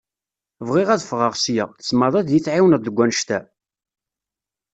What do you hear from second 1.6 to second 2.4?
tzemreḍ ad